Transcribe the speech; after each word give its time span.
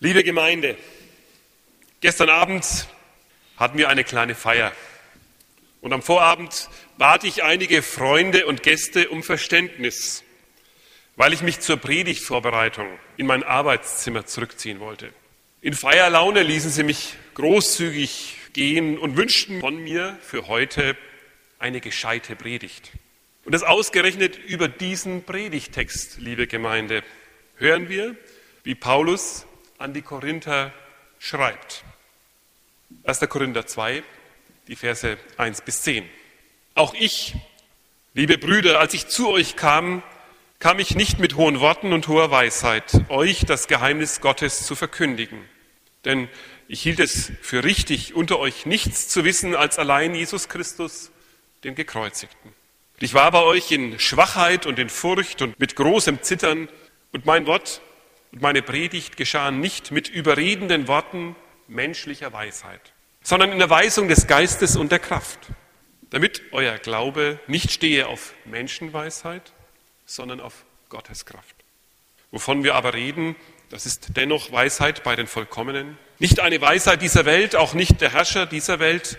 Liebe 0.00 0.22
Gemeinde, 0.22 0.76
gestern 2.00 2.28
Abend 2.28 2.86
hatten 3.56 3.78
wir 3.78 3.88
eine 3.88 4.04
kleine 4.04 4.36
Feier. 4.36 4.70
Und 5.80 5.92
am 5.92 6.02
Vorabend 6.02 6.68
bat 6.98 7.24
ich 7.24 7.42
einige 7.42 7.82
Freunde 7.82 8.46
und 8.46 8.62
Gäste 8.62 9.08
um 9.08 9.24
Verständnis, 9.24 10.22
weil 11.16 11.32
ich 11.32 11.42
mich 11.42 11.58
zur 11.58 11.78
Predigtvorbereitung 11.78 12.86
in 13.16 13.26
mein 13.26 13.42
Arbeitszimmer 13.42 14.24
zurückziehen 14.24 14.78
wollte. 14.78 15.12
In 15.62 15.74
Feierlaune 15.74 16.44
ließen 16.44 16.70
sie 16.70 16.84
mich 16.84 17.14
großzügig 17.34 18.36
gehen 18.52 18.98
und 18.98 19.16
wünschten 19.16 19.58
von 19.58 19.82
mir 19.82 20.16
für 20.22 20.46
heute 20.46 20.96
eine 21.58 21.80
gescheite 21.80 22.36
Predigt. 22.36 22.92
Und 23.44 23.50
das 23.50 23.64
ausgerechnet 23.64 24.36
über 24.46 24.68
diesen 24.68 25.24
Predigtext, 25.24 26.18
liebe 26.18 26.46
Gemeinde, 26.46 27.02
hören 27.56 27.88
wir, 27.88 28.14
wie 28.62 28.76
Paulus 28.76 29.47
an 29.78 29.94
die 29.94 30.02
Korinther 30.02 30.72
schreibt. 31.18 31.84
1. 33.04 33.20
Korinther 33.28 33.66
2, 33.66 34.02
die 34.66 34.76
Verse 34.76 35.16
1 35.36 35.62
bis 35.62 35.82
10. 35.82 36.08
Auch 36.74 36.94
ich, 36.94 37.34
liebe 38.14 38.38
Brüder, 38.38 38.80
als 38.80 38.94
ich 38.94 39.06
zu 39.06 39.28
euch 39.28 39.56
kam, 39.56 40.02
kam 40.58 40.80
ich 40.80 40.96
nicht 40.96 41.20
mit 41.20 41.36
hohen 41.36 41.60
Worten 41.60 41.92
und 41.92 42.08
hoher 42.08 42.30
Weisheit, 42.30 42.92
euch 43.08 43.44
das 43.46 43.68
Geheimnis 43.68 44.20
Gottes 44.20 44.66
zu 44.66 44.74
verkündigen. 44.74 45.44
Denn 46.04 46.28
ich 46.66 46.82
hielt 46.82 46.98
es 46.98 47.30
für 47.40 47.62
richtig, 47.62 48.14
unter 48.14 48.40
euch 48.40 48.66
nichts 48.66 49.08
zu 49.08 49.24
wissen 49.24 49.54
als 49.54 49.78
allein 49.78 50.14
Jesus 50.14 50.48
Christus, 50.48 51.12
den 51.62 51.76
Gekreuzigten. 51.76 52.52
Ich 52.98 53.14
war 53.14 53.30
bei 53.30 53.42
euch 53.42 53.70
in 53.70 54.00
Schwachheit 54.00 54.66
und 54.66 54.78
in 54.80 54.88
Furcht 54.88 55.40
und 55.40 55.58
mit 55.60 55.76
großem 55.76 56.22
Zittern, 56.22 56.68
und 57.10 57.24
mein 57.24 57.46
Wort 57.46 57.80
meine 58.32 58.62
Predigt 58.62 59.16
geschahen 59.16 59.60
nicht 59.60 59.90
mit 59.90 60.08
überredenden 60.08 60.88
Worten 60.88 61.36
menschlicher 61.66 62.32
Weisheit, 62.32 62.92
sondern 63.22 63.52
in 63.52 63.58
der 63.58 63.70
Weisung 63.70 64.08
des 64.08 64.26
Geistes 64.26 64.76
und 64.76 64.92
der 64.92 64.98
Kraft, 64.98 65.38
damit 66.10 66.42
euer 66.52 66.78
Glaube 66.78 67.40
nicht 67.46 67.72
stehe 67.72 68.06
auf 68.06 68.34
Menschenweisheit, 68.44 69.52
sondern 70.06 70.40
auf 70.40 70.64
Gottes 70.88 71.26
Kraft. 71.26 71.54
Wovon 72.30 72.64
wir 72.64 72.74
aber 72.74 72.94
reden, 72.94 73.36
das 73.70 73.86
ist 73.86 74.16
dennoch 74.16 74.50
Weisheit 74.52 75.02
bei 75.02 75.16
den 75.16 75.26
Vollkommenen, 75.26 75.98
nicht 76.18 76.40
eine 76.40 76.60
Weisheit 76.60 77.02
dieser 77.02 77.24
Welt, 77.24 77.54
auch 77.54 77.74
nicht 77.74 78.00
der 78.00 78.12
Herrscher 78.12 78.46
dieser 78.46 78.78
Welt, 78.78 79.18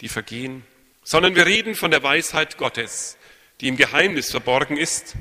die 0.00 0.08
vergehen, 0.08 0.64
sondern 1.04 1.36
wir 1.36 1.46
reden 1.46 1.74
von 1.74 1.90
der 1.90 2.02
Weisheit 2.02 2.56
Gottes, 2.56 3.18
die 3.60 3.68
im 3.68 3.76
Geheimnis 3.76 4.30
verborgen 4.30 4.76
ist, 4.76 5.14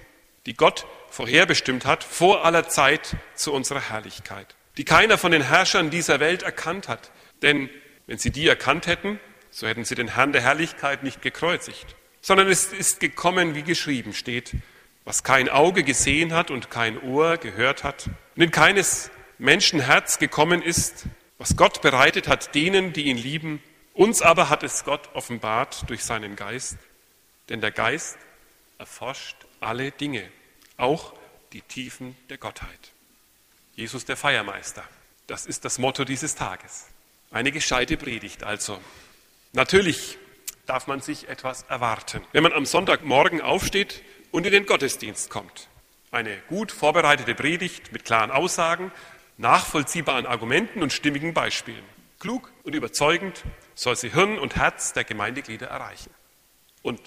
die 0.45 0.55
Gott 0.55 0.85
vorherbestimmt 1.13 1.85
hat, 1.85 2.03
vor 2.03 2.43
aller 2.43 2.67
Zeit 2.67 3.15
zu 3.35 3.53
unserer 3.53 3.89
Herrlichkeit, 3.89 4.55
die 4.77 4.83
keiner 4.83 5.19
von 5.19 5.31
den 5.31 5.43
Herrschern 5.43 5.91
dieser 5.91 6.19
Welt 6.19 6.41
erkannt 6.41 6.87
hat. 6.87 7.11
Denn 7.43 7.69
wenn 8.07 8.17
sie 8.17 8.31
die 8.31 8.47
erkannt 8.47 8.87
hätten, 8.87 9.19
so 9.51 9.67
hätten 9.67 9.85
sie 9.85 9.93
den 9.93 10.15
Herrn 10.15 10.33
der 10.33 10.41
Herrlichkeit 10.41 11.03
nicht 11.03 11.21
gekreuzigt, 11.21 11.95
sondern 12.21 12.49
es 12.49 12.73
ist 12.73 12.99
gekommen, 12.99 13.53
wie 13.53 13.61
geschrieben 13.61 14.13
steht, 14.13 14.53
was 15.05 15.23
kein 15.23 15.49
Auge 15.49 15.83
gesehen 15.83 16.33
hat 16.33 16.49
und 16.49 16.71
kein 16.71 16.99
Ohr 16.99 17.37
gehört 17.37 17.83
hat 17.83 18.09
und 18.35 18.41
in 18.41 18.51
keines 18.51 19.11
Menschen 19.37 19.81
Herz 19.81 20.17
gekommen 20.17 20.63
ist, 20.63 21.05
was 21.37 21.55
Gott 21.55 21.83
bereitet 21.83 22.27
hat 22.27 22.55
denen, 22.55 22.91
die 22.91 23.03
ihn 23.03 23.17
lieben. 23.17 23.61
Uns 23.93 24.23
aber 24.23 24.49
hat 24.49 24.63
es 24.63 24.83
Gott 24.83 25.09
offenbart 25.13 25.87
durch 25.89 26.03
seinen 26.03 26.35
Geist, 26.35 26.77
denn 27.49 27.61
der 27.61 27.71
Geist 27.71 28.17
erforscht 28.79 29.35
alle 29.59 29.91
Dinge, 29.91 30.23
auch 30.77 31.13
die 31.53 31.61
Tiefen 31.61 32.15
der 32.29 32.37
Gottheit. 32.37 32.91
Jesus 33.75 34.05
der 34.05 34.17
Feiermeister, 34.17 34.83
das 35.27 35.45
ist 35.45 35.65
das 35.65 35.79
Motto 35.79 36.03
dieses 36.03 36.35
Tages. 36.35 36.87
Eine 37.31 37.51
gescheite 37.51 37.97
Predigt 37.97 38.43
also. 38.43 38.79
Natürlich 39.53 40.17
darf 40.65 40.87
man 40.87 41.01
sich 41.01 41.29
etwas 41.29 41.63
erwarten, 41.63 42.21
wenn 42.31 42.43
man 42.43 42.53
am 42.53 42.65
Sonntagmorgen 42.65 43.41
aufsteht 43.41 44.03
und 44.31 44.45
in 44.45 44.51
den 44.51 44.65
Gottesdienst 44.65 45.29
kommt. 45.29 45.67
Eine 46.11 46.37
gut 46.47 46.71
vorbereitete 46.71 47.35
Predigt 47.35 47.91
mit 47.91 48.05
klaren 48.05 48.31
Aussagen, 48.31 48.91
nachvollziehbaren 49.37 50.25
Argumenten 50.25 50.83
und 50.83 50.93
stimmigen 50.93 51.33
Beispielen. 51.33 51.83
Klug 52.19 52.51
und 52.63 52.75
überzeugend 52.75 53.43
soll 53.75 53.95
sie 53.95 54.11
Hirn 54.11 54.37
und 54.37 54.55
Herz 54.55 54.93
der 54.93 55.03
Gemeindeglieder 55.03 55.67
erreichen. 55.67 56.11
Und 56.83 57.01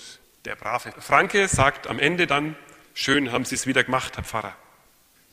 der 0.44 0.56
brave 0.56 0.92
Franke 1.00 1.48
sagt 1.48 1.86
am 1.86 1.98
Ende 1.98 2.26
dann, 2.26 2.56
Schön 2.98 3.30
haben 3.30 3.44
Sie 3.44 3.54
es 3.54 3.66
wieder 3.66 3.84
gemacht, 3.84 4.16
Herr 4.16 4.24
Pfarrer. 4.24 4.56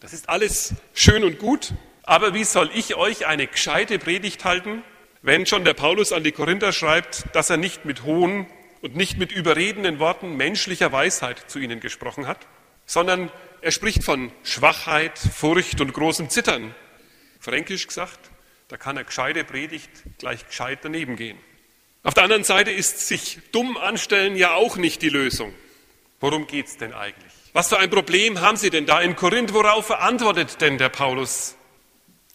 Das 0.01 0.11
ist 0.11 0.27
alles 0.27 0.73
schön 0.93 1.23
und 1.23 1.39
gut, 1.39 1.73
aber 2.03 2.33
wie 2.33 2.43
soll 2.43 2.69
ich 2.75 2.95
euch 2.95 3.25
eine 3.25 3.47
gescheite 3.47 3.99
Predigt 3.99 4.43
halten, 4.43 4.83
wenn 5.21 5.45
schon 5.45 5.63
der 5.63 5.73
Paulus 5.73 6.11
an 6.11 6.25
die 6.25 6.33
Korinther 6.33 6.73
schreibt, 6.73 7.23
dass 7.31 7.49
er 7.49 7.55
nicht 7.55 7.85
mit 7.85 8.03
hohen 8.03 8.47
und 8.81 8.97
nicht 8.97 9.17
mit 9.17 9.31
überredenden 9.31 9.99
Worten 9.99 10.35
menschlicher 10.35 10.91
Weisheit 10.91 11.49
zu 11.49 11.57
ihnen 11.57 11.79
gesprochen 11.79 12.27
hat, 12.27 12.45
sondern 12.85 13.31
er 13.61 13.71
spricht 13.71 14.03
von 14.03 14.33
Schwachheit, 14.43 15.17
Furcht 15.17 15.79
und 15.79 15.93
großem 15.93 16.29
Zittern. 16.29 16.75
Fränkisch 17.39 17.87
gesagt, 17.87 18.19
da 18.67 18.75
kann 18.75 18.97
eine 18.97 19.05
gescheite 19.05 19.45
Predigt 19.45 19.89
gleich 20.17 20.45
gescheit 20.45 20.79
daneben 20.81 21.15
gehen. 21.15 21.37
Auf 22.03 22.13
der 22.13 22.23
anderen 22.23 22.43
Seite 22.43 22.71
ist 22.71 23.07
sich 23.07 23.39
dumm 23.53 23.77
anstellen 23.77 24.35
ja 24.35 24.53
auch 24.53 24.75
nicht 24.75 25.01
die 25.01 25.07
Lösung. 25.07 25.53
Worum 26.19 26.45
geht's 26.45 26.75
denn 26.75 26.91
eigentlich? 26.91 27.42
Was 27.55 27.69
für 27.69 27.77
ein 27.77 27.91
Problem 27.91 28.41
haben 28.41 28.57
sie 28.57 28.71
denn 28.71 28.87
da 28.87 28.99
in 28.99 29.15
Korinth? 29.15 29.53
Worauf 29.53 29.85
verantwortet 29.85 30.59
denn 30.59 30.79
der 30.79 30.89
Paulus? 30.89 31.55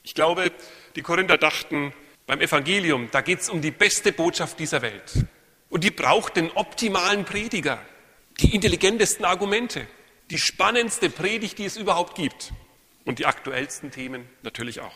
Ich 0.05 0.15
glaube, 0.15 0.53
die 0.95 1.03
Korinther 1.03 1.37
dachten, 1.37 1.93
beim 2.29 2.41
Evangelium, 2.41 3.09
da 3.11 3.21
geht 3.21 3.41
es 3.41 3.51
um 3.51 3.61
die 3.61 3.73
beste 3.73 4.12
Botschaft 4.12 4.61
dieser 4.61 4.81
Welt. 4.81 5.27
Und 5.71 5.83
die 5.83 5.91
braucht 5.91 6.37
den 6.37 6.53
optimalen 6.53 7.25
Prediger, 7.25 7.81
die 8.39 8.55
intelligentesten 8.55 9.25
Argumente, 9.25 9.89
die 10.31 10.39
spannendste 10.39 11.11
Predigt, 11.11 11.59
die 11.59 11.65
es 11.65 11.77
überhaupt 11.77 12.15
gibt. 12.15 12.53
Und 13.05 13.19
die 13.19 13.27
aktuellsten 13.27 13.91
Themen 13.91 14.29
natürlich 14.43 14.79
auch. 14.81 14.95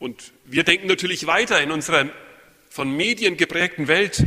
Und 0.00 0.32
wir 0.46 0.64
denken 0.64 0.88
natürlich 0.88 1.28
weiter 1.28 1.60
in 1.60 1.70
unserer 1.70 2.06
von 2.70 2.90
Medien 2.90 3.36
geprägten 3.36 3.86
Welt. 3.86 4.26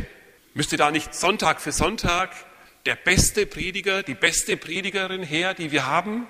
Müsste 0.54 0.78
da 0.78 0.90
nicht 0.90 1.14
Sonntag 1.14 1.60
für 1.60 1.72
Sonntag 1.72 2.30
der 2.86 2.96
beste 2.96 3.46
Prediger, 3.46 4.02
die 4.02 4.14
beste 4.14 4.56
Predigerin 4.56 5.22
her, 5.22 5.54
die 5.54 5.70
wir 5.70 5.86
haben? 5.86 6.26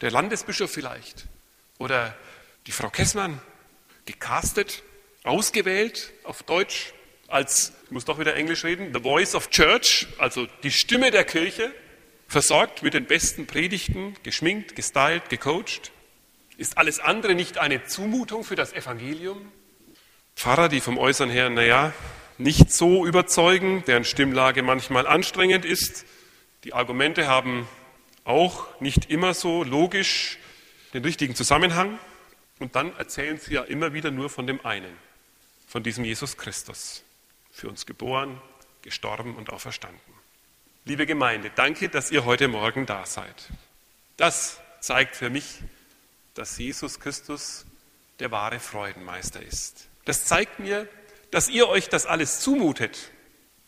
Der 0.00 0.10
Landesbischof 0.10 0.70
vielleicht? 0.70 1.26
Oder 1.78 2.16
die 2.66 2.72
Frau 2.72 2.90
Kessmann? 2.90 3.40
Gecastet, 4.04 4.82
ausgewählt 5.24 6.12
auf 6.24 6.42
Deutsch 6.42 6.92
als, 7.28 7.72
ich 7.84 7.90
muss 7.90 8.04
doch 8.04 8.18
wieder 8.18 8.36
Englisch 8.36 8.64
reden, 8.64 8.92
The 8.94 9.00
Voice 9.00 9.34
of 9.34 9.50
Church, 9.50 10.06
also 10.18 10.46
die 10.62 10.70
Stimme 10.70 11.10
der 11.10 11.24
Kirche, 11.24 11.72
versorgt 12.28 12.82
mit 12.82 12.94
den 12.94 13.06
besten 13.06 13.46
Predigten, 13.46 14.16
geschminkt, 14.22 14.76
gestylt, 14.76 15.28
gecoacht? 15.28 15.92
Ist 16.56 16.78
alles 16.78 17.00
andere 17.00 17.34
nicht 17.34 17.58
eine 17.58 17.84
Zumutung 17.84 18.44
für 18.44 18.54
das 18.54 18.72
Evangelium? 18.72 19.52
Pfarrer, 20.36 20.68
die 20.68 20.80
vom 20.80 20.98
Äußern 20.98 21.30
her, 21.30 21.50
naja, 21.50 21.92
nicht 22.38 22.72
so 22.72 23.06
überzeugen, 23.06 23.84
deren 23.86 24.04
Stimmlage 24.04 24.62
manchmal 24.62 25.06
anstrengend 25.06 25.64
ist. 25.64 26.04
Die 26.64 26.74
Argumente 26.74 27.26
haben 27.28 27.68
auch 28.24 28.80
nicht 28.80 29.10
immer 29.10 29.34
so 29.34 29.62
logisch 29.62 30.38
den 30.92 31.04
richtigen 31.04 31.34
Zusammenhang. 31.34 31.98
Und 32.58 32.74
dann 32.74 32.96
erzählen 32.96 33.38
sie 33.38 33.54
ja 33.54 33.62
immer 33.62 33.92
wieder 33.92 34.10
nur 34.10 34.30
von 34.30 34.46
dem 34.46 34.64
einen, 34.64 34.92
von 35.68 35.82
diesem 35.82 36.04
Jesus 36.04 36.36
Christus, 36.36 37.02
für 37.52 37.68
uns 37.68 37.86
geboren, 37.86 38.40
gestorben 38.82 39.34
und 39.36 39.50
auferstanden. 39.50 40.00
Liebe 40.84 41.06
Gemeinde, 41.06 41.50
danke, 41.54 41.88
dass 41.88 42.10
ihr 42.10 42.24
heute 42.24 42.48
Morgen 42.48 42.86
da 42.86 43.04
seid. 43.04 43.48
Das 44.16 44.60
zeigt 44.80 45.16
für 45.16 45.30
mich, 45.30 45.60
dass 46.34 46.56
Jesus 46.58 47.00
Christus 47.00 47.66
der 48.20 48.30
wahre 48.30 48.60
Freudenmeister 48.60 49.42
ist. 49.42 49.88
Das 50.04 50.24
zeigt 50.24 50.58
mir, 50.58 50.88
dass 51.30 51.48
ihr 51.48 51.68
euch 51.68 51.88
das 51.88 52.06
alles 52.06 52.40
zumutet, 52.40 53.10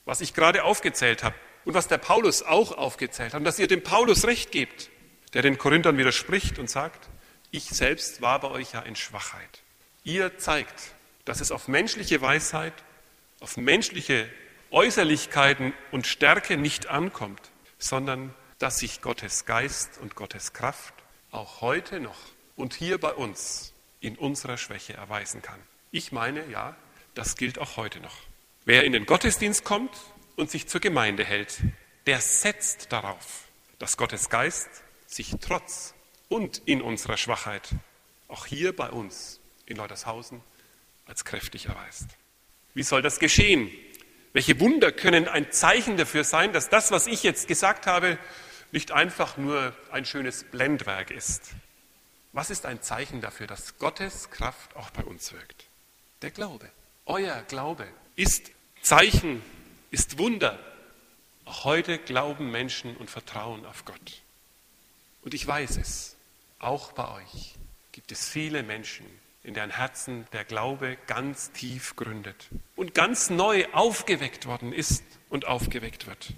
was 0.04 0.20
ich 0.20 0.34
gerade 0.34 0.64
aufgezählt 0.64 1.22
habe 1.22 1.34
und 1.64 1.74
was 1.74 1.88
der 1.88 1.98
Paulus 1.98 2.42
auch 2.42 2.72
aufgezählt 2.72 3.34
hat, 3.34 3.40
und 3.40 3.44
dass 3.44 3.58
ihr 3.58 3.68
dem 3.68 3.82
Paulus 3.82 4.26
recht 4.26 4.52
gebt, 4.52 4.90
der 5.34 5.42
den 5.42 5.58
Korinthern 5.58 5.98
widerspricht 5.98 6.58
und 6.58 6.70
sagt, 6.70 7.08
ich 7.50 7.64
selbst 7.64 8.22
war 8.22 8.40
bei 8.40 8.48
euch 8.48 8.72
ja 8.72 8.80
in 8.80 8.96
Schwachheit. 8.96 9.62
Ihr 10.04 10.38
zeigt, 10.38 10.94
dass 11.24 11.40
es 11.40 11.52
auf 11.52 11.68
menschliche 11.68 12.20
Weisheit, 12.22 12.72
auf 13.40 13.56
menschliche 13.56 14.28
Äußerlichkeiten 14.70 15.72
und 15.90 16.06
Stärke 16.06 16.56
nicht 16.56 16.88
ankommt, 16.88 17.40
sondern 17.78 18.34
dass 18.58 18.78
sich 18.78 19.00
Gottes 19.00 19.44
Geist 19.44 19.98
und 19.98 20.14
Gottes 20.14 20.52
Kraft 20.52 20.94
auch 21.30 21.60
heute 21.60 22.00
noch 22.00 22.18
und 22.56 22.74
hier 22.74 22.98
bei 22.98 23.12
uns 23.12 23.72
in 24.00 24.16
unserer 24.16 24.56
Schwäche 24.56 24.94
erweisen 24.94 25.42
kann. 25.42 25.60
Ich 25.90 26.12
meine, 26.12 26.46
ja, 26.50 26.76
das 27.18 27.34
gilt 27.34 27.58
auch 27.58 27.76
heute 27.76 27.98
noch. 27.98 28.14
Wer 28.64 28.84
in 28.84 28.92
den 28.92 29.04
Gottesdienst 29.04 29.64
kommt 29.64 29.90
und 30.36 30.52
sich 30.52 30.68
zur 30.68 30.80
Gemeinde 30.80 31.24
hält, 31.24 31.58
der 32.06 32.20
setzt 32.20 32.92
darauf, 32.92 33.48
dass 33.80 33.96
Gottes 33.96 34.30
Geist 34.30 34.68
sich 35.08 35.34
trotz 35.40 35.94
und 36.28 36.62
in 36.64 36.80
unserer 36.80 37.16
Schwachheit 37.16 37.70
auch 38.28 38.46
hier 38.46 38.74
bei 38.74 38.88
uns 38.90 39.40
in 39.66 39.76
Leutershausen 39.76 40.42
als 41.06 41.24
kräftig 41.24 41.66
erweist. 41.66 42.06
Wie 42.74 42.84
soll 42.84 43.02
das 43.02 43.18
geschehen? 43.18 43.68
Welche 44.32 44.60
Wunder 44.60 44.92
können 44.92 45.26
ein 45.26 45.50
Zeichen 45.50 45.96
dafür 45.96 46.22
sein, 46.22 46.52
dass 46.52 46.68
das, 46.68 46.92
was 46.92 47.08
ich 47.08 47.24
jetzt 47.24 47.48
gesagt 47.48 47.88
habe, 47.88 48.16
nicht 48.70 48.92
einfach 48.92 49.36
nur 49.36 49.74
ein 49.90 50.04
schönes 50.04 50.44
Blendwerk 50.44 51.10
ist? 51.10 51.50
Was 52.32 52.50
ist 52.50 52.64
ein 52.64 52.80
Zeichen 52.80 53.20
dafür, 53.20 53.48
dass 53.48 53.76
Gottes 53.78 54.30
Kraft 54.30 54.76
auch 54.76 54.90
bei 54.90 55.02
uns 55.02 55.32
wirkt? 55.32 55.64
Der 56.22 56.30
Glaube. 56.30 56.70
Euer 57.10 57.42
Glaube 57.48 57.88
ist 58.16 58.50
Zeichen, 58.82 59.42
ist 59.90 60.18
Wunder. 60.18 60.58
Auch 61.46 61.64
heute 61.64 61.96
glauben 61.96 62.50
Menschen 62.50 62.98
und 62.98 63.08
vertrauen 63.08 63.64
auf 63.64 63.86
Gott. 63.86 64.20
Und 65.22 65.32
ich 65.32 65.46
weiß 65.46 65.78
es, 65.78 66.16
auch 66.58 66.92
bei 66.92 67.10
euch 67.14 67.54
gibt 67.92 68.12
es 68.12 68.28
viele 68.28 68.62
Menschen, 68.62 69.06
in 69.42 69.54
deren 69.54 69.70
Herzen 69.70 70.26
der 70.34 70.44
Glaube 70.44 70.98
ganz 71.06 71.50
tief 71.52 71.96
gründet 71.96 72.50
und 72.76 72.92
ganz 72.92 73.30
neu 73.30 73.64
aufgeweckt 73.72 74.44
worden 74.44 74.74
ist 74.74 75.02
und 75.30 75.46
aufgeweckt 75.46 76.06
wird. 76.06 76.34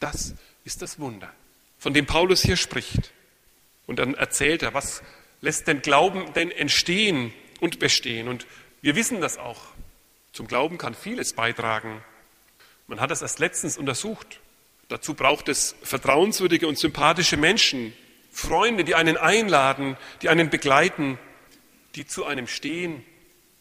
Das 0.00 0.32
ist 0.64 0.80
das 0.80 0.98
Wunder, 0.98 1.30
von 1.76 1.92
dem 1.92 2.06
Paulus 2.06 2.40
hier 2.40 2.56
spricht. 2.56 3.12
Und 3.86 3.98
dann 3.98 4.14
erzählt 4.14 4.62
er, 4.62 4.72
was 4.72 5.02
lässt 5.42 5.68
den 5.68 5.82
Glauben 5.82 6.32
denn 6.32 6.50
entstehen 6.50 7.34
und 7.60 7.78
bestehen. 7.80 8.28
Und 8.28 8.46
wir 8.80 8.96
wissen 8.96 9.20
das 9.20 9.36
auch. 9.36 9.76
Zum 10.36 10.48
Glauben 10.48 10.76
kann 10.76 10.92
vieles 10.94 11.32
beitragen. 11.32 12.04
Man 12.88 13.00
hat 13.00 13.10
das 13.10 13.22
erst 13.22 13.38
letztens 13.38 13.78
untersucht. 13.78 14.40
Dazu 14.88 15.14
braucht 15.14 15.48
es 15.48 15.74
vertrauenswürdige 15.82 16.68
und 16.68 16.76
sympathische 16.76 17.38
Menschen, 17.38 17.94
Freunde, 18.30 18.84
die 18.84 18.94
einen 18.94 19.16
einladen, 19.16 19.96
die 20.20 20.28
einen 20.28 20.50
begleiten, 20.50 21.18
die 21.94 22.06
zu 22.06 22.26
einem 22.26 22.48
stehen, 22.48 23.02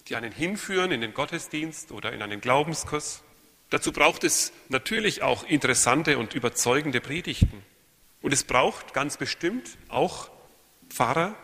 die 0.10 0.18
einen 0.18 0.34
hinführen 0.34 0.92
in 0.92 1.00
den 1.00 1.14
Gottesdienst 1.14 1.94
oder 1.94 2.12
in 2.12 2.22
einen 2.22 2.42
Glaubenskurs. 2.42 3.24
Dazu 3.70 3.94
braucht 3.94 4.26
es 4.26 4.52
natürlich 4.68 5.22
auch 5.22 5.46
interessante 5.46 6.18
und 6.18 6.34
überzeugende 6.34 7.00
Predigten. 7.00 7.64
Und 8.22 8.34
es 8.34 8.44
braucht 8.44 8.94
ganz 8.94 9.16
bestimmt 9.16 9.78
auch 9.88 10.30
Pfarrer 10.90 11.36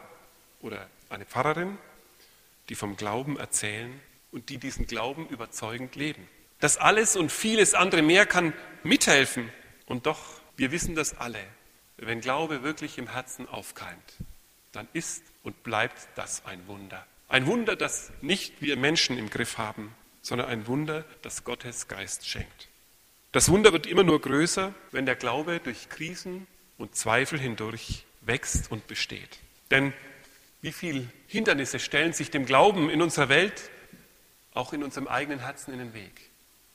oder 0.60 0.90
eine 1.08 1.24
Pfarrerin, 1.24 1.78
die 2.68 2.76
vom 2.76 2.98
Glauben 2.98 3.40
erzählen 3.40 3.98
und 4.32 4.50
die 4.50 4.58
diesen 4.58 4.88
Glauben 4.88 5.28
überzeugend 5.28 5.96
leben. 5.96 6.28
Das 6.60 6.78
alles 6.78 7.16
und 7.16 7.32
vieles 7.32 7.74
andere 7.74 8.02
mehr 8.02 8.26
kann 8.26 8.54
mithelfen. 8.84 9.52
Und 9.86 10.06
doch, 10.06 10.20
wir 10.58 10.72
wissen 10.72 10.96
das 10.96 11.18
alle, 11.18 11.40
wenn 11.98 12.22
Glaube 12.22 12.64
wirklich 12.64 12.98
im 12.98 13.08
Herzen 13.08 13.48
aufkeimt, 13.48 14.16
dann 14.72 14.88
ist 14.94 15.24
und 15.44 15.64
bleibt 15.64 16.08
das 16.16 16.46
ein 16.46 16.68
Wunder. 16.68 17.06
Ein 17.28 17.46
Wunder, 17.46 17.76
das 17.76 18.12
nicht 18.22 18.62
wir 18.62 18.78
Menschen 18.78 19.18
im 19.18 19.30
Griff 19.30 19.58
haben, 19.58 19.96
sondern 20.22 20.48
ein 20.48 20.68
Wunder, 20.68 21.06
das 21.22 21.44
Gottes 21.44 21.88
Geist 21.88 22.28
schenkt. 22.28 22.68
Das 23.32 23.50
Wunder 23.50 23.72
wird 23.72 23.88
immer 23.88 24.04
nur 24.04 24.20
größer, 24.20 24.74
wenn 24.92 25.06
der 25.06 25.16
Glaube 25.16 25.62
durch 25.64 25.90
Krisen 25.90 26.48
und 26.78 26.96
Zweifel 26.96 27.40
hindurch 27.40 28.06
wächst 28.22 28.72
und 28.72 28.88
besteht. 28.88 29.40
Denn 29.72 29.94
wie 30.62 30.72
viele 30.72 31.08
Hindernisse 31.28 31.80
stellen 31.80 32.14
sich 32.14 32.30
dem 32.30 32.46
Glauben 32.46 32.90
in 32.90 33.02
unserer 33.02 33.30
Welt, 33.30 33.72
auch 34.54 34.74
in 34.74 34.84
unserem 34.84 35.08
eigenen 35.08 35.40
Herzen 35.40 35.74
in 35.74 35.80
den 35.80 35.94
Weg? 35.94 36.30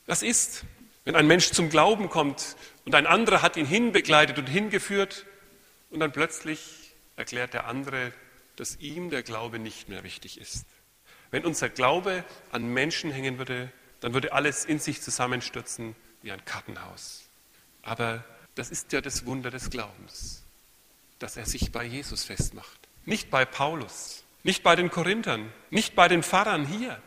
Das 0.06 0.22
ist, 0.22 0.64
wenn 1.04 1.16
ein 1.16 1.26
Mensch 1.26 1.50
zum 1.50 1.68
Glauben 1.68 2.08
kommt 2.08 2.56
und 2.84 2.94
ein 2.94 3.06
anderer 3.06 3.42
hat 3.42 3.56
ihn 3.56 3.66
hinbegleitet 3.66 4.38
und 4.38 4.46
hingeführt 4.46 5.26
und 5.90 6.00
dann 6.00 6.12
plötzlich 6.12 6.94
erklärt 7.16 7.54
der 7.54 7.66
andere, 7.66 8.12
dass 8.56 8.76
ihm 8.76 9.10
der 9.10 9.22
Glaube 9.22 9.58
nicht 9.58 9.88
mehr 9.88 10.04
wichtig 10.04 10.40
ist. 10.40 10.66
Wenn 11.30 11.44
unser 11.44 11.68
Glaube 11.68 12.24
an 12.52 12.66
Menschen 12.72 13.10
hängen 13.10 13.38
würde, 13.38 13.70
dann 14.00 14.14
würde 14.14 14.32
alles 14.32 14.64
in 14.64 14.78
sich 14.78 15.02
zusammenstürzen 15.02 15.96
wie 16.22 16.32
ein 16.32 16.44
Kartenhaus. 16.44 17.24
Aber 17.82 18.24
das 18.54 18.70
ist 18.70 18.92
ja 18.92 19.00
das 19.00 19.26
Wunder 19.26 19.50
des 19.50 19.70
Glaubens, 19.70 20.42
dass 21.18 21.36
er 21.36 21.46
sich 21.46 21.72
bei 21.72 21.84
Jesus 21.84 22.24
festmacht. 22.24 22.88
Nicht 23.04 23.30
bei 23.30 23.44
Paulus, 23.44 24.24
nicht 24.42 24.62
bei 24.62 24.76
den 24.76 24.90
Korinthern, 24.90 25.52
nicht 25.70 25.94
bei 25.94 26.08
den 26.08 26.22
Pfarrern 26.22 26.66
hier, 26.66 27.00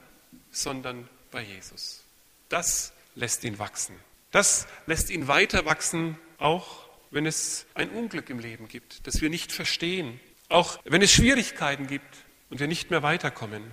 sondern 0.51 1.07
bei 1.31 1.41
Jesus. 1.41 2.03
Das 2.49 2.93
lässt 3.15 3.43
ihn 3.43 3.59
wachsen. 3.59 3.95
Das 4.31 4.67
lässt 4.85 5.09
ihn 5.09 5.27
weiter 5.27 5.65
wachsen, 5.65 6.17
auch 6.37 6.87
wenn 7.11 7.25
es 7.25 7.65
ein 7.73 7.89
Unglück 7.89 8.29
im 8.29 8.39
Leben 8.39 8.67
gibt, 8.67 9.07
das 9.07 9.21
wir 9.21 9.29
nicht 9.29 9.51
verstehen, 9.51 10.19
auch 10.47 10.79
wenn 10.83 11.01
es 11.01 11.11
Schwierigkeiten 11.11 11.87
gibt 11.87 12.17
und 12.49 12.59
wir 12.59 12.67
nicht 12.67 12.91
mehr 12.91 13.03
weiterkommen. 13.03 13.63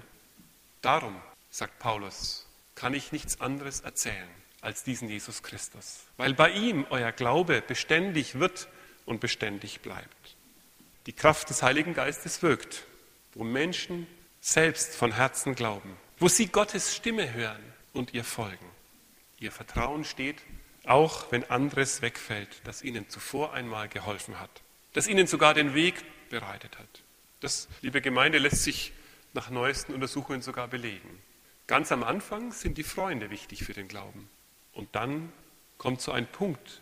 Darum, 0.80 1.16
sagt 1.50 1.78
Paulus, 1.78 2.46
kann 2.74 2.94
ich 2.94 3.12
nichts 3.12 3.40
anderes 3.40 3.80
erzählen 3.80 4.28
als 4.60 4.82
diesen 4.82 5.08
Jesus 5.08 5.42
Christus, 5.42 6.00
weil 6.16 6.34
bei 6.34 6.50
ihm 6.50 6.86
euer 6.90 7.12
Glaube 7.12 7.62
beständig 7.66 8.38
wird 8.38 8.68
und 9.04 9.20
beständig 9.20 9.80
bleibt. 9.80 10.36
Die 11.06 11.12
Kraft 11.12 11.50
des 11.50 11.62
Heiligen 11.62 11.94
Geistes 11.94 12.42
wirkt, 12.42 12.84
wo 13.34 13.44
Menschen 13.44 14.06
selbst 14.40 14.94
von 14.96 15.12
Herzen 15.12 15.54
glauben, 15.54 15.96
wo 16.18 16.28
sie 16.28 16.46
Gottes 16.46 16.94
Stimme 16.96 17.32
hören 17.32 17.62
und 17.92 18.14
ihr 18.14 18.24
folgen. 18.24 18.66
Ihr 19.38 19.52
Vertrauen 19.52 20.04
steht, 20.04 20.42
auch 20.86 21.30
wenn 21.30 21.48
anderes 21.50 22.00
wegfällt, 22.00 22.48
das 22.64 22.82
ihnen 22.82 23.08
zuvor 23.08 23.52
einmal 23.52 23.88
geholfen 23.88 24.40
hat, 24.40 24.62
das 24.92 25.08
ihnen 25.08 25.26
sogar 25.26 25.52
den 25.52 25.74
Weg 25.74 26.02
bereitet 26.30 26.78
hat. 26.78 27.02
Das, 27.40 27.68
liebe 27.82 28.00
Gemeinde, 28.00 28.38
lässt 28.38 28.62
sich 28.62 28.92
nach 29.34 29.50
neuesten 29.50 29.92
Untersuchungen 29.92 30.40
sogar 30.40 30.68
belegen. 30.68 31.22
Ganz 31.66 31.92
am 31.92 32.02
Anfang 32.02 32.52
sind 32.52 32.78
die 32.78 32.84
Freunde 32.84 33.30
wichtig 33.30 33.64
für 33.64 33.74
den 33.74 33.88
Glauben. 33.88 34.30
Und 34.72 34.94
dann 34.94 35.32
kommt 35.78 36.00
so 36.00 36.12
ein 36.12 36.26
Punkt, 36.26 36.80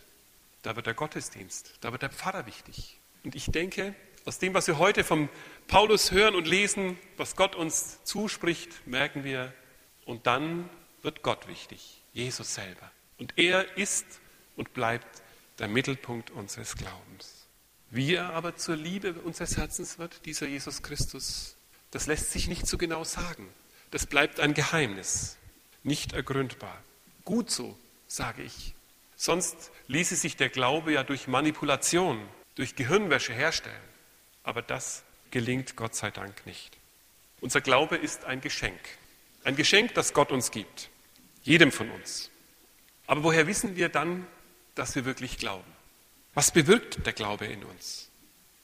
da 0.63 0.77
wird 0.77 0.87
der 0.87 0.95
Gottesdienst, 0.95 1.75
da 1.81 1.91
wird 1.93 2.03
der 2.03 2.11
Pfarrer 2.11 2.47
wichtig. 2.47 2.99
Und 3.25 3.35
ich 3.35 3.47
denke, 3.47 3.95
aus 4.25 4.39
dem, 4.39 4.55
was 4.55 4.67
wir 4.67 4.79
heute 4.79 5.05
vom 5.05 5.29
Paulus 5.67 6.11
hören 6.11 6.35
und 6.35 6.47
lesen, 6.47 6.99
was 7.17 7.37
Gott 7.37 7.55
uns 7.55 8.03
zuspricht, 8.05 8.87
merken 8.87 9.25
wir, 9.25 9.53
und 10.07 10.27
dann 10.27 10.69
wird 11.03 11.23
Gott 11.23 11.49
wichtig, 11.49 12.03
Jesus 12.13 12.55
selber. 12.55 12.91
Und 13.19 13.35
er 13.37 13.77
ist 13.77 14.07
und 14.57 14.73
bleibt 14.75 15.23
der 15.59 15.69
Mittelpunkt 15.69 16.31
unseres 16.31 16.77
Glaubens. 16.77 17.47
Wie 17.91 18.15
er 18.15 18.31
aber 18.31 18.57
zur 18.57 18.77
Liebe 18.77 19.13
unseres 19.13 19.57
Herzens 19.57 19.99
wird, 19.99 20.27
dieser 20.27 20.47
Jesus 20.47 20.83
Christus, 20.83 21.57
das 21.91 22.07
lässt 22.07 22.33
sich 22.33 22.49
nicht 22.49 22.67
so 22.67 22.77
genau 22.77 23.05
sagen. 23.05 23.49
Das 23.91 24.07
bleibt 24.07 24.41
ein 24.41 24.55
Geheimnis, 24.55 25.37
nicht 25.85 26.13
ergründbar. 26.13 26.83
Gut 27.25 27.51
so, 27.51 27.79
sage 28.09 28.43
ich. 28.43 28.75
Sonst 29.17 29.71
ließe 29.87 30.17
sich 30.17 30.37
der 30.37 30.49
Glaube 30.49 30.93
ja 30.93 31.05
durch 31.05 31.29
Manipulation, 31.29 32.21
durch 32.57 32.75
Gehirnwäsche 32.75 33.33
herstellen. 33.33 33.94
Aber 34.45 34.63
das 34.63 35.03
gelingt 35.31 35.75
Gott 35.75 35.97
sei 35.97 36.11
Dank 36.11 36.47
nicht. 36.47 36.79
Unser 37.41 37.61
Glaube 37.61 37.97
ist 37.97 38.25
ein 38.25 38.41
Geschenk. 38.41 38.79
Ein 39.43 39.57
Geschenk, 39.57 39.95
das 39.95 40.15
Gott 40.15 40.31
uns 40.31 40.51
gibt. 40.51 40.89
Jedem 41.43 41.73
von 41.73 41.91
uns. 41.91 42.31
Aber 43.07 43.25
woher 43.25 43.47
wissen 43.47 43.77
wir 43.77 43.89
dann, 43.89 44.27
dass 44.75 44.95
wir 44.95 45.05
wirklich 45.05 45.39
glauben? 45.39 45.71
Was 46.33 46.51
bewirkt 46.53 47.05
der 47.05 47.13
Glaube 47.13 47.47
in 47.47 47.65
uns? 47.65 48.11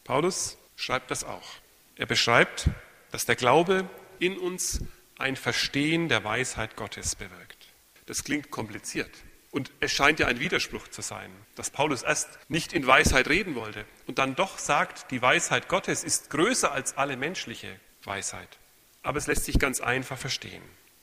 Paulus 0.04 0.56
schreibt 0.76 1.10
das 1.10 1.24
auch. 1.24 1.48
Er 1.96 2.06
beschreibt, 2.06 2.70
dass 3.10 3.26
der 3.26 3.36
Glaube 3.36 3.88
in 4.18 4.38
uns 4.38 4.80
ein 5.18 5.36
Verstehen 5.36 6.08
der 6.08 6.24
Weisheit 6.24 6.76
Gottes 6.76 7.14
bewirkt. 7.14 7.68
Das 8.06 8.24
klingt 8.24 8.50
kompliziert. 8.50 9.10
Und 9.50 9.72
es 9.80 9.90
scheint 9.92 10.20
ja 10.20 10.28
ein 10.28 10.38
Widerspruch 10.38 10.88
zu 10.88 11.02
sein, 11.02 11.30
dass 11.56 11.70
Paulus 11.70 12.02
erst 12.02 12.28
nicht 12.48 12.72
in 12.72 12.86
Weisheit 12.86 13.28
reden 13.28 13.56
wollte 13.56 13.84
und 14.06 14.18
dann 14.18 14.36
doch 14.36 14.58
sagt, 14.58 15.10
die 15.10 15.20
Weisheit 15.20 15.68
Gottes 15.68 16.04
ist 16.04 16.30
größer 16.30 16.70
als 16.70 16.96
alle 16.96 17.16
menschliche 17.16 17.80
Weisheit. 18.04 18.58
Aber 19.02 19.18
es 19.18 19.26
lässt 19.26 19.46
sich 19.46 19.58
ganz 19.58 19.80
einfach 19.80 20.18
verstehen. 20.18 20.62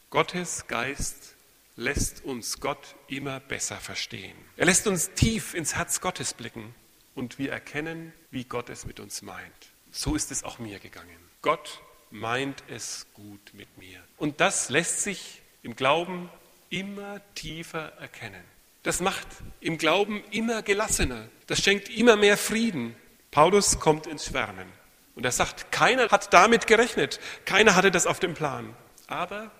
Gottes 0.10 0.68
Geist 0.68 1.36
lässt 1.76 2.24
uns 2.24 2.62
Gott 2.62 2.96
immer 3.08 3.40
besser 3.42 3.78
verstehen. 3.78 4.38
Er 4.56 4.66
lässt 4.66 4.88
uns 4.88 5.12
tief 5.12 5.54
ins 5.54 5.76
Herz 5.76 6.00
Gottes 6.00 6.34
blicken 6.34 6.74
und 7.16 7.40
wir 7.40 7.52
erkennen, 7.52 8.14
wie 8.32 8.46
Gott 8.46 8.70
es 8.70 8.86
mit 8.86 9.00
uns 9.00 9.22
meint. 9.22 9.72
So 9.92 10.16
ist 10.16 10.32
es 10.32 10.44
auch 10.44 10.60
mir 10.60 10.80
gegangen. 10.80 11.18
Gott 11.42 11.82
meint 12.10 12.64
es 12.70 13.08
gut 13.14 13.54
mit 13.54 13.78
mir. 13.78 14.02
Und 14.18 14.40
das 14.40 14.70
lässt 14.70 15.02
sich 15.02 15.42
im 15.64 15.76
Glauben 15.76 16.30
immer 16.70 17.22
tiefer 17.36 17.94
erkennen. 18.00 18.44
Das 18.84 19.02
macht 19.02 19.28
im 19.60 19.78
Glauben 19.78 20.24
immer 20.32 20.62
gelassener. 20.62 21.28
Das 21.48 21.62
schenkt 21.62 21.90
immer 21.90 22.16
mehr 22.16 22.38
Frieden. 22.38 22.96
Paulus 23.32 23.80
kommt 23.80 24.08
ins 24.08 24.26
Schwärmen. 24.26 24.68
Und 25.16 25.26
er 25.26 25.32
sagt, 25.32 25.72
keiner 25.72 26.10
hat 26.10 26.34
damit 26.34 26.68
gerechnet. 26.68 27.20
Keiner 27.46 27.76
hatte 27.76 27.92
das 27.92 28.06
auf 28.06 28.20
dem 28.20 28.34
Plan. 28.34 28.76
Aber 29.08 29.52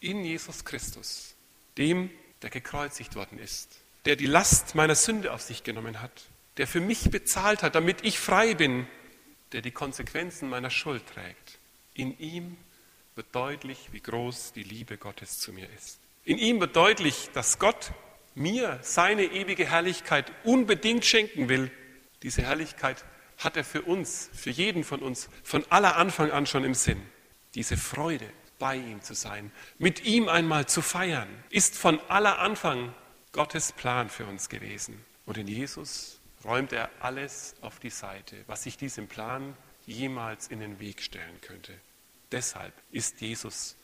in 0.00 0.24
Jesus 0.24 0.64
Christus 0.64 1.34
dem, 1.78 2.10
der 2.42 2.50
gekreuzigt 2.50 3.16
worden 3.16 3.38
ist, 3.38 3.78
der 4.04 4.16
die 4.16 4.26
Last 4.26 4.74
meiner 4.74 4.94
Sünde 4.94 5.32
auf 5.32 5.42
sich 5.42 5.64
genommen 5.64 6.00
hat, 6.00 6.28
der 6.56 6.66
für 6.66 6.80
mich 6.80 7.10
bezahlt 7.10 7.62
hat, 7.62 7.74
damit 7.74 8.04
ich 8.04 8.18
frei 8.18 8.54
bin, 8.54 8.86
der 9.52 9.62
die 9.62 9.70
Konsequenzen 9.70 10.48
meiner 10.48 10.70
Schuld 10.70 11.06
trägt. 11.06 11.58
In 11.94 12.18
ihm 12.18 12.56
wird 13.14 13.34
deutlich, 13.34 13.88
wie 13.92 14.00
groß 14.00 14.52
die 14.52 14.62
Liebe 14.62 14.96
Gottes 14.96 15.38
zu 15.38 15.52
mir 15.52 15.68
ist. 15.76 15.98
In 16.24 16.38
ihm 16.38 16.60
wird 16.60 16.76
deutlich, 16.76 17.30
dass 17.32 17.58
Gott 17.58 17.92
mir 18.34 18.78
seine 18.82 19.24
ewige 19.24 19.66
Herrlichkeit 19.66 20.32
unbedingt 20.44 21.04
schenken 21.04 21.48
will. 21.48 21.70
Diese 22.22 22.42
Herrlichkeit 22.42 23.04
hat 23.38 23.56
er 23.56 23.64
für 23.64 23.82
uns, 23.82 24.30
für 24.34 24.50
jeden 24.50 24.84
von 24.84 25.00
uns, 25.00 25.28
von 25.42 25.64
aller 25.70 25.96
Anfang 25.96 26.30
an 26.30 26.46
schon 26.46 26.64
im 26.64 26.74
Sinn. 26.74 27.02
Diese 27.54 27.76
Freude, 27.76 28.30
bei 28.58 28.76
ihm 28.76 29.00
zu 29.02 29.14
sein, 29.14 29.50
mit 29.78 30.04
ihm 30.04 30.28
einmal 30.28 30.66
zu 30.66 30.82
feiern, 30.82 31.28
ist 31.48 31.76
von 31.76 31.98
aller 32.08 32.38
Anfang 32.38 32.94
Gottes 33.32 33.72
Plan 33.72 34.10
für 34.10 34.26
uns 34.26 34.48
gewesen. 34.48 35.04
Und 35.24 35.38
in 35.38 35.48
Jesus 35.48 36.20
räumt 36.44 36.72
er 36.72 36.90
alles 37.00 37.54
auf 37.62 37.78
die 37.78 37.90
Seite, 37.90 38.36
was 38.46 38.62
sich 38.62 38.76
diesem 38.76 39.08
Plan 39.08 39.56
jemals 39.86 40.48
in 40.48 40.60
den 40.60 40.78
Weg 40.78 41.02
stellen 41.02 41.40
könnte. 41.40 41.72
Deshalb 42.32 42.74
ist 42.92 43.20
Jesus 43.20 43.76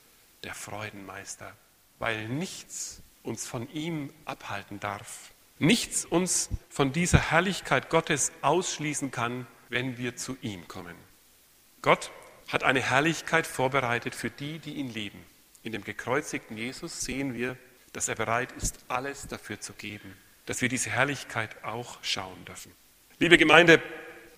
der 0.45 0.55
Freudenmeister, 0.55 1.57
weil 1.99 2.29
nichts 2.29 3.03
uns 3.23 3.47
von 3.47 3.71
ihm 3.73 4.13
abhalten 4.25 4.81
darf. 4.81 5.33
Nichts 5.59 6.05
uns 6.05 6.51
von 6.69 6.93
dieser 6.93 7.31
Herrlichkeit 7.31 7.89
Gottes 7.89 8.33
ausschließen 8.43 9.11
kann, 9.11 9.47
wenn 9.69 9.99
wir 9.99 10.17
zu 10.17 10.37
ihm 10.43 10.69
kommen. 10.69 10.95
Gott 11.83 12.11
hat 12.49 12.63
eine 12.63 12.81
Herrlichkeit 12.81 13.47
vorbereitet 13.47 14.15
für 14.15 14.31
die, 14.31 14.59
die 14.59 14.75
ihn 14.75 14.93
lieben. 14.93 15.25
In 15.63 15.73
dem 15.73 15.83
gekreuzigten 15.83 16.57
Jesus 16.57 17.01
sehen 17.01 17.35
wir, 17.35 17.57
dass 17.93 18.09
er 18.09 18.15
bereit 18.15 18.53
ist, 18.53 18.79
alles 18.89 19.27
dafür 19.27 19.61
zu 19.61 19.73
geben, 19.73 20.17
dass 20.45 20.61
wir 20.61 20.69
diese 20.69 20.91
Herrlichkeit 20.91 21.65
auch 21.65 21.99
schauen 22.03 22.45
dürfen. 22.45 22.71
Liebe 23.19 23.39
Gemeinde, 23.39 23.83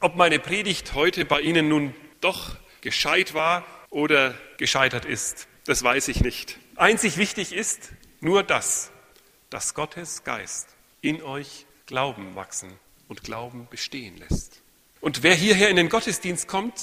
ob 0.00 0.14
meine 0.14 0.38
Predigt 0.38 0.94
heute 0.94 1.24
bei 1.24 1.40
Ihnen 1.40 1.68
nun 1.68 1.94
doch 2.20 2.56
gescheit 2.80 3.34
war 3.34 3.66
oder 3.90 4.34
gescheitert 4.56 5.04
ist, 5.04 5.48
das 5.64 5.82
weiß 5.82 6.08
ich 6.08 6.20
nicht. 6.20 6.56
Einzig 6.78 7.16
wichtig 7.16 7.52
ist 7.52 7.90
nur 8.20 8.44
das, 8.44 8.92
dass 9.50 9.74
Gottes 9.74 10.22
Geist 10.22 10.68
in 11.00 11.22
euch 11.22 11.66
Glauben 11.86 12.36
wachsen 12.36 12.70
und 13.08 13.24
Glauben 13.24 13.66
bestehen 13.68 14.16
lässt. 14.16 14.62
Und 15.00 15.24
wer 15.24 15.34
hierher 15.34 15.70
in 15.70 15.76
den 15.76 15.88
Gottesdienst 15.88 16.46
kommt, 16.46 16.80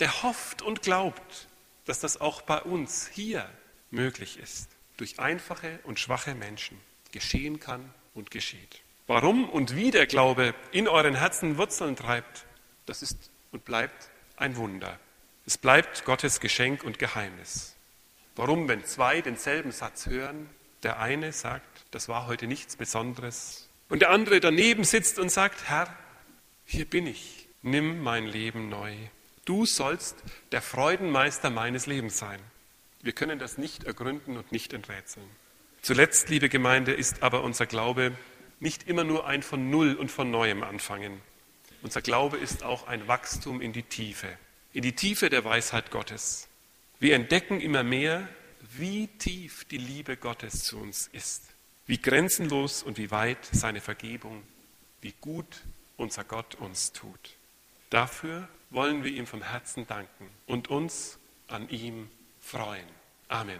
der 0.00 0.22
hofft 0.22 0.60
und 0.60 0.82
glaubt, 0.82 1.48
dass 1.86 1.98
das 1.98 2.20
auch 2.20 2.42
bei 2.42 2.60
uns 2.60 3.08
hier 3.10 3.48
möglich 3.90 4.38
ist, 4.38 4.68
durch 4.98 5.18
einfache 5.18 5.78
und 5.84 5.98
schwache 5.98 6.34
Menschen 6.34 6.78
geschehen 7.10 7.58
kann 7.58 7.88
und 8.12 8.30
geschieht. 8.30 8.82
Warum 9.06 9.48
und 9.48 9.74
wie 9.74 9.90
der 9.90 10.06
Glaube 10.06 10.54
in 10.72 10.88
euren 10.88 11.14
Herzen 11.14 11.56
Wurzeln 11.56 11.96
treibt, 11.96 12.44
das 12.84 13.00
ist 13.00 13.30
und 13.50 13.64
bleibt 13.64 14.10
ein 14.36 14.56
Wunder. 14.56 14.98
Es 15.46 15.56
bleibt 15.56 16.04
Gottes 16.04 16.38
Geschenk 16.38 16.84
und 16.84 16.98
Geheimnis. 16.98 17.71
Warum, 18.36 18.68
wenn 18.68 18.84
zwei 18.84 19.20
denselben 19.20 19.72
Satz 19.72 20.06
hören, 20.06 20.48
der 20.82 20.98
eine 21.00 21.32
sagt, 21.32 21.84
das 21.90 22.08
war 22.08 22.26
heute 22.26 22.46
nichts 22.46 22.76
Besonderes, 22.76 23.68
und 23.88 24.00
der 24.00 24.08
andere 24.08 24.40
daneben 24.40 24.84
sitzt 24.84 25.18
und 25.18 25.30
sagt, 25.30 25.68
Herr, 25.68 25.94
hier 26.64 26.86
bin 26.86 27.06
ich, 27.06 27.46
nimm 27.60 28.02
mein 28.02 28.26
Leben 28.26 28.70
neu. 28.70 28.94
Du 29.44 29.66
sollst 29.66 30.16
der 30.50 30.62
Freudenmeister 30.62 31.50
meines 31.50 31.84
Lebens 31.84 32.16
sein. 32.16 32.40
Wir 33.02 33.12
können 33.12 33.38
das 33.38 33.58
nicht 33.58 33.84
ergründen 33.84 34.38
und 34.38 34.50
nicht 34.50 34.72
enträtseln. 34.72 35.28
Zuletzt, 35.82 36.30
liebe 36.30 36.48
Gemeinde, 36.48 36.92
ist 36.92 37.22
aber 37.22 37.42
unser 37.42 37.66
Glaube 37.66 38.16
nicht 38.60 38.88
immer 38.88 39.04
nur 39.04 39.26
ein 39.26 39.42
von 39.42 39.68
Null 39.68 39.94
und 39.94 40.10
von 40.10 40.30
Neuem 40.30 40.62
anfangen. 40.62 41.20
Unser 41.82 42.00
Glaube 42.00 42.38
ist 42.38 42.62
auch 42.62 42.86
ein 42.86 43.08
Wachstum 43.08 43.60
in 43.60 43.74
die 43.74 43.82
Tiefe, 43.82 44.28
in 44.72 44.82
die 44.82 44.94
Tiefe 44.94 45.28
der 45.28 45.44
Weisheit 45.44 45.90
Gottes. 45.90 46.48
Wir 47.02 47.16
entdecken 47.16 47.60
immer 47.60 47.82
mehr, 47.82 48.28
wie 48.78 49.08
tief 49.08 49.64
die 49.64 49.76
Liebe 49.76 50.16
Gottes 50.16 50.62
zu 50.62 50.78
uns 50.78 51.08
ist, 51.08 51.42
wie 51.84 52.00
grenzenlos 52.00 52.84
und 52.84 52.96
wie 52.96 53.10
weit 53.10 53.44
seine 53.50 53.80
Vergebung, 53.80 54.44
wie 55.00 55.12
gut 55.20 55.62
unser 55.96 56.22
Gott 56.22 56.54
uns 56.54 56.92
tut. 56.92 57.30
Dafür 57.90 58.48
wollen 58.70 59.02
wir 59.02 59.10
ihm 59.10 59.26
vom 59.26 59.42
Herzen 59.42 59.84
danken 59.88 60.30
und 60.46 60.68
uns 60.68 61.18
an 61.48 61.68
ihm 61.70 62.08
freuen. 62.38 62.86
Amen. 63.26 63.58